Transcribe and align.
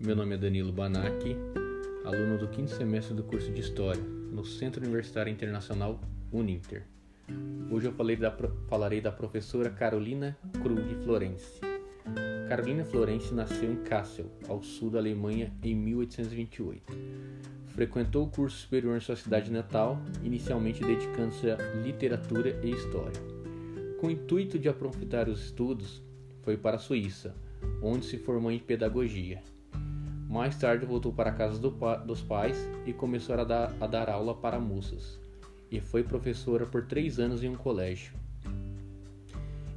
Meu 0.00 0.16
nome 0.16 0.34
é 0.34 0.36
Danilo 0.36 0.72
Banaki, 0.72 1.36
aluno 2.04 2.36
do 2.36 2.48
quinto 2.48 2.72
semestre 2.72 3.14
do 3.14 3.22
curso 3.22 3.52
de 3.52 3.60
História, 3.60 4.02
no 4.02 4.44
Centro 4.44 4.82
Universitário 4.82 5.32
Internacional 5.32 6.00
Uninter. 6.32 6.82
Hoje 7.70 7.86
eu 7.86 8.16
da, 8.16 8.36
falarei 8.68 9.00
da 9.00 9.12
professora 9.12 9.70
Carolina 9.70 10.36
Krug 10.60 10.96
Florence. 11.04 11.60
Carolina 12.48 12.84
Florence 12.84 13.32
nasceu 13.32 13.72
em 13.72 13.76
Kassel, 13.84 14.26
ao 14.48 14.60
sul 14.64 14.90
da 14.90 14.98
Alemanha, 14.98 15.52
em 15.62 15.76
1828. 15.76 16.82
Frequentou 17.68 18.26
o 18.26 18.30
curso 18.30 18.56
superior 18.56 18.96
em 18.96 19.00
sua 19.00 19.14
cidade 19.14 19.48
natal, 19.48 20.02
inicialmente 20.24 20.82
dedicando-se 20.82 21.48
à 21.52 21.56
literatura 21.84 22.58
e 22.64 22.70
história. 22.72 23.22
Com 24.00 24.08
o 24.08 24.10
intuito 24.10 24.58
de 24.58 24.68
aprofundar 24.68 25.28
os 25.28 25.44
estudos, 25.44 26.02
foi 26.42 26.56
para 26.56 26.76
a 26.76 26.80
Suíça, 26.80 27.32
onde 27.82 28.06
se 28.06 28.18
formou 28.18 28.50
em 28.50 28.58
pedagogia. 28.58 29.42
Mais 30.28 30.56
tarde 30.56 30.84
voltou 30.84 31.12
para 31.12 31.30
a 31.30 31.34
casa 31.34 31.58
do 31.58 31.70
pa 31.70 31.96
dos 31.96 32.20
pais 32.20 32.68
e 32.86 32.92
começou 32.92 33.36
a 33.36 33.44
dar, 33.44 33.74
a 33.80 33.86
dar 33.86 34.10
aula 34.10 34.34
para 34.34 34.58
moças, 34.58 35.20
e 35.70 35.80
foi 35.80 36.02
professora 36.02 36.66
por 36.66 36.86
três 36.86 37.18
anos 37.18 37.44
em 37.44 37.48
um 37.48 37.54
colégio. 37.54 38.12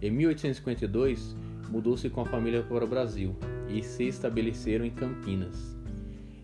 Em 0.00 0.10
1852, 0.10 1.36
mudou-se 1.70 2.08
com 2.10 2.20
a 2.20 2.26
família 2.26 2.62
para 2.62 2.84
o 2.84 2.88
Brasil 2.88 3.34
e 3.68 3.82
se 3.82 4.04
estabeleceram 4.04 4.84
em 4.84 4.90
Campinas. 4.90 5.74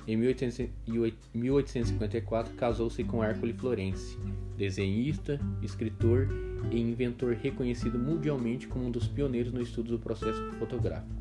Em 0.09 0.17
1854, 0.17 2.55
casou-se 2.55 3.05
com 3.05 3.23
Hércules 3.23 3.55
Florence, 3.57 4.19
desenhista, 4.57 5.39
escritor 5.63 6.27
e 6.71 6.81
inventor 6.81 7.35
reconhecido 7.35 7.99
mundialmente 7.99 8.67
como 8.67 8.87
um 8.87 8.91
dos 8.91 9.07
pioneiros 9.07 9.53
no 9.53 9.61
estudo 9.61 9.91
do 9.93 9.99
processo 9.99 10.43
fotográfico. 10.59 11.20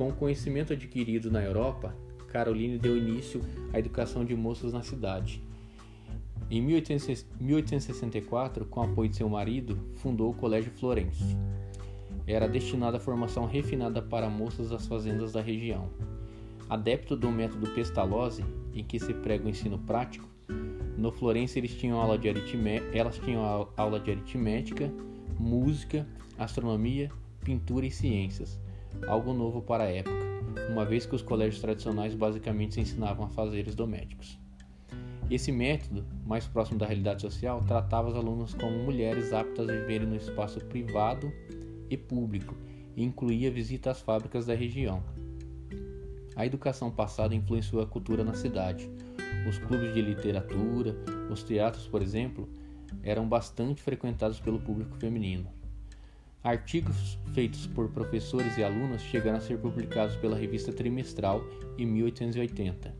Com 0.00 0.08
o 0.08 0.14
conhecimento 0.14 0.72
adquirido 0.72 1.30
na 1.30 1.42
Europa, 1.42 1.94
Caroline 2.28 2.78
deu 2.78 2.96
início 2.96 3.42
à 3.70 3.78
educação 3.78 4.24
de 4.24 4.34
moças 4.34 4.72
na 4.72 4.82
cidade. 4.82 5.42
Em 6.50 6.62
1864, 6.62 8.64
com 8.64 8.80
apoio 8.80 9.10
de 9.10 9.16
seu 9.16 9.28
marido, 9.28 9.78
fundou 9.96 10.30
o 10.30 10.34
Colégio 10.34 10.72
Florence. 10.72 11.36
Era 12.26 12.48
destinado 12.48 12.96
à 12.96 13.00
formação 13.00 13.44
refinada 13.44 14.00
para 14.00 14.30
moças 14.30 14.70
das 14.70 14.86
fazendas 14.86 15.32
da 15.32 15.42
região. 15.42 15.90
Adepto 16.66 17.14
do 17.14 17.30
método 17.30 17.66
Pestalozzi, 17.66 18.42
em 18.72 18.82
que 18.82 18.98
se 18.98 19.12
prega 19.12 19.44
o 19.44 19.50
ensino 19.50 19.78
prático, 19.80 20.26
no 20.96 21.12
Florence 21.12 21.58
eles 21.58 21.74
tinham 21.74 22.00
aula 22.00 22.16
de 22.16 22.26
elas 22.94 23.18
tinham 23.18 23.68
aula 23.76 24.00
de 24.00 24.12
aritmética, 24.12 24.90
música, 25.38 26.08
astronomia, 26.38 27.12
pintura 27.44 27.84
e 27.84 27.90
ciências 27.90 28.58
algo 29.06 29.32
novo 29.32 29.62
para 29.62 29.84
a 29.84 29.90
época, 29.90 30.16
uma 30.70 30.84
vez 30.84 31.06
que 31.06 31.14
os 31.14 31.22
colégios 31.22 31.60
tradicionais 31.60 32.14
basicamente 32.14 32.74
se 32.74 32.80
ensinavam 32.80 33.26
a 33.26 33.28
fazeres 33.28 33.74
domésticos. 33.74 34.38
Esse 35.30 35.52
método, 35.52 36.04
mais 36.26 36.46
próximo 36.46 36.78
da 36.78 36.86
realidade 36.86 37.22
social, 37.22 37.60
tratava 37.60 38.08
os 38.08 38.16
alunos 38.16 38.52
como 38.54 38.76
mulheres 38.82 39.32
aptas 39.32 39.68
a 39.68 39.72
viverem 39.72 40.08
no 40.08 40.16
espaço 40.16 40.58
privado 40.64 41.32
e 41.88 41.96
público 41.96 42.56
e 42.96 43.04
incluía 43.04 43.50
visita 43.50 43.92
às 43.92 44.00
fábricas 44.00 44.46
da 44.46 44.54
região. 44.54 45.02
A 46.34 46.44
educação 46.44 46.90
passada 46.90 47.34
influenciou 47.34 47.80
a 47.80 47.86
cultura 47.86 48.24
na 48.24 48.34
cidade. 48.34 48.90
Os 49.48 49.58
clubes 49.58 49.94
de 49.94 50.02
literatura, 50.02 50.96
os 51.30 51.42
teatros, 51.44 51.86
por 51.86 52.02
exemplo, 52.02 52.48
eram 53.02 53.28
bastante 53.28 53.82
frequentados 53.82 54.40
pelo 54.40 54.58
público 54.58 54.96
feminino. 54.96 55.59
Artigos 56.42 57.18
feitos 57.34 57.66
por 57.66 57.90
professores 57.90 58.56
e 58.56 58.64
alunos 58.64 59.02
chegaram 59.02 59.36
a 59.36 59.42
ser 59.42 59.58
publicados 59.58 60.16
pela 60.16 60.38
revista 60.38 60.72
Trimestral 60.72 61.44
em 61.76 61.84
1880. 61.84 62.94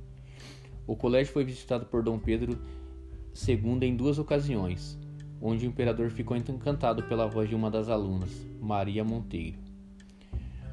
O 0.87 0.95
colégio 0.95 1.33
foi 1.33 1.43
visitado 1.43 1.87
por 1.87 2.03
Dom 2.03 2.19
Pedro 2.19 2.61
II 3.49 3.79
em 3.81 3.97
duas 3.97 4.19
ocasiões, 4.19 4.99
onde 5.41 5.67
o 5.67 5.69
imperador 5.69 6.11
ficou 6.11 6.37
encantado 6.37 7.03
pela 7.05 7.27
voz 7.27 7.49
de 7.49 7.55
uma 7.55 7.71
das 7.71 7.89
alunas, 7.89 8.31
Maria 8.61 9.03
Monteiro. 9.03 9.59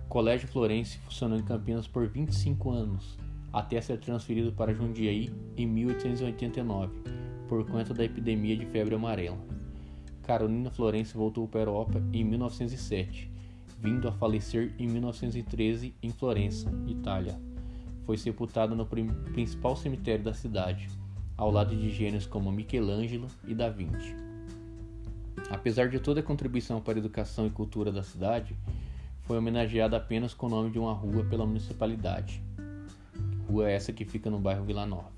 O 0.06 0.10
Colégio 0.10 0.50
Florense 0.50 0.98
funcionou 0.98 1.40
em 1.40 1.44
Campinas 1.44 1.88
por 1.88 2.06
25 2.06 2.70
anos, 2.70 3.18
até 3.54 3.80
ser 3.80 3.98
transferido 4.00 4.52
para 4.52 4.74
Jundiaí 4.74 5.34
em 5.56 5.66
1889, 5.66 6.94
por 7.48 7.66
conta 7.66 7.94
da 7.94 8.04
epidemia 8.04 8.58
de 8.58 8.66
febre 8.66 8.96
amarela. 8.96 9.57
Carolina 10.28 10.70
Florence 10.70 11.16
voltou 11.16 11.48
para 11.48 11.62
a 11.62 11.64
Europa 11.64 12.04
em 12.12 12.22
1907, 12.22 13.32
vindo 13.80 14.10
a 14.10 14.12
falecer 14.12 14.76
em 14.78 14.86
1913 14.86 15.96
em 16.04 16.12
Florença, 16.12 16.70
Itália. 16.86 17.40
Foi 18.06 18.18
sepultada 18.18 18.76
no 18.76 18.86
principal 18.86 19.78
cemitério 19.78 20.26
da 20.26 20.34
cidade, 20.34 20.90
ao 21.38 21.50
lado 21.50 21.74
de 21.74 21.90
gênios 21.90 22.26
como 22.26 22.52
Michelangelo 22.52 23.30
e 23.48 23.56
Da 23.56 23.70
Vinci. 23.70 24.14
Apesar 25.50 25.88
de 25.88 25.98
toda 25.98 26.20
a 26.20 26.24
contribuição 26.24 26.82
para 26.82 26.96
a 26.96 27.00
educação 27.00 27.48
e 27.48 27.50
cultura 27.50 27.90
da 27.90 28.04
cidade, 28.04 28.54
foi 29.22 29.38
homenageada 29.38 29.96
apenas 29.96 30.34
com 30.34 30.48
o 30.48 30.50
nome 30.50 30.72
de 30.72 30.78
uma 30.78 30.92
rua 30.92 31.24
pela 31.24 31.46
municipalidade. 31.46 32.44
Rua 33.48 33.70
essa 33.70 33.94
que 33.94 34.04
fica 34.04 34.30
no 34.30 34.40
bairro 34.40 34.66
Vila 34.66 34.86
Nova. 34.86 35.10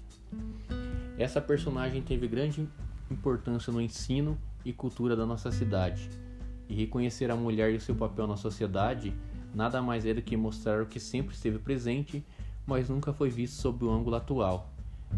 Essa 1.17 1.41
personagem 1.41 2.03
teve 2.03 2.27
grande 2.27 2.69
importância 3.09 3.73
no 3.73 3.81
ensino 3.81 4.37
e 4.63 4.73
cultura 4.73 5.15
da 5.15 5.25
nossa 5.25 5.51
cidade. 5.51 6.09
E 6.67 6.75
reconhecer 6.75 7.31
a 7.31 7.35
mulher 7.35 7.71
e 7.71 7.77
o 7.77 7.81
seu 7.81 7.95
papel 7.95 8.27
na 8.27 8.37
sociedade 8.37 9.13
nada 9.53 9.81
mais 9.81 10.05
é 10.05 10.13
do 10.13 10.21
que 10.21 10.37
mostrar 10.37 10.81
o 10.81 10.85
que 10.85 10.99
sempre 10.99 11.33
esteve 11.33 11.59
presente, 11.59 12.23
mas 12.65 12.89
nunca 12.89 13.11
foi 13.11 13.29
visto 13.29 13.55
sob 13.55 13.85
o 13.85 13.91
ângulo 13.91 14.15
atual. 14.15 14.71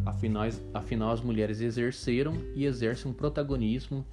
Afinal, 0.06 0.44
afinal, 0.74 1.12
as 1.12 1.22
mulheres 1.22 1.60
exerceram 1.60 2.34
e 2.56 2.66
exercem 2.66 3.12
um 3.12 3.14
protagonismo 3.14 4.06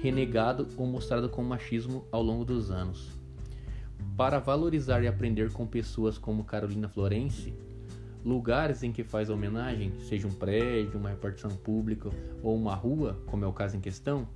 renegado 0.00 0.66
ou 0.76 0.86
mostrado 0.86 1.28
com 1.28 1.42
machismo 1.42 2.04
ao 2.10 2.22
longo 2.22 2.44
dos 2.44 2.70
anos. 2.70 3.10
Para 4.16 4.38
valorizar 4.38 5.02
e 5.02 5.06
aprender 5.06 5.52
com 5.52 5.66
pessoas 5.66 6.16
como 6.16 6.44
Carolina 6.44 6.88
Florence, 6.88 7.52
lugares 8.24 8.82
em 8.82 8.90
que 8.90 9.04
faz 9.04 9.30
homenagem, 9.30 9.92
seja 10.00 10.26
um 10.26 10.32
prédio, 10.32 10.98
uma 10.98 11.10
repartição 11.10 11.50
pública 11.50 12.10
ou 12.42 12.56
uma 12.56 12.74
rua, 12.74 13.20
como 13.26 13.44
é 13.44 13.48
o 13.48 13.52
caso 13.52 13.76
em 13.76 13.80
questão, 13.80 14.26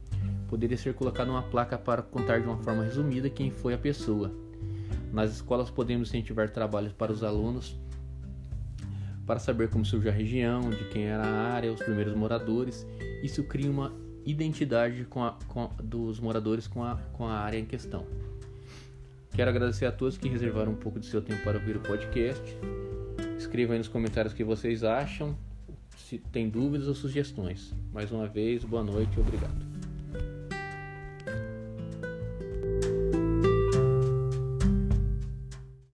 poderia 0.49 0.77
ser 0.77 0.94
colocada 0.94 1.31
uma 1.31 1.43
placa 1.43 1.78
para 1.78 2.03
contar 2.03 2.41
de 2.41 2.47
uma 2.47 2.59
forma 2.59 2.84
resumida 2.84 3.31
quem 3.31 3.50
foi 3.50 3.75
a 3.75 3.78
pessoa. 3.78 4.33
Nas 5.12 5.33
escolas 5.33 5.71
podemos 5.71 6.09
incentivar 6.09 6.50
trabalhos 6.50 6.93
para 6.93 7.12
os 7.12 7.22
alunos 7.22 7.78
para 9.27 9.38
saber 9.38 9.71
como 9.71 9.84
surgiu 9.84 10.10
a 10.10 10.15
região, 10.15 10.71
de 10.71 10.84
quem 10.91 11.05
era 11.05 11.22
a 11.22 11.53
área, 11.53 11.72
os 11.72 11.81
primeiros 11.81 12.15
moradores. 12.15 12.87
Isso 13.22 13.44
cria 13.44 13.71
uma 13.71 13.93
identidade 14.25 15.05
com 15.05 15.25
a, 15.25 15.37
com, 15.49 15.71
dos 15.83 16.21
moradores 16.21 16.66
com 16.66 16.84
a, 16.84 16.97
com 17.12 17.27
a 17.27 17.34
área 17.34 17.59
em 17.59 17.65
questão. 17.65 18.06
Quero 19.34 19.50
agradecer 19.50 19.87
a 19.87 19.93
todos 19.93 20.19
que 20.19 20.28
reservaram 20.28 20.72
um 20.72 20.77
pouco 20.77 21.00
de 21.00 21.06
seu 21.06 21.22
tempo 21.22 21.43
para 21.43 21.59
ouvir 21.59 21.77
o 21.77 21.81
podcast. 21.81 22.43
Escrevam 23.39 23.72
aí 23.72 23.78
nos 23.78 23.89
comentários 23.89 24.33
o 24.33 24.37
que 24.37 24.44
vocês 24.44 24.84
acham, 24.84 25.37
se 25.97 26.19
tem 26.19 26.49
dúvidas 26.49 26.87
ou 26.87 26.94
sugestões. 26.94 27.75
Mais 27.93 28.12
uma 28.12 28.27
vez, 28.27 28.65
boa 28.65 28.84
noite 28.84 29.16
e 29.16 29.21
obrigado. 29.21 29.72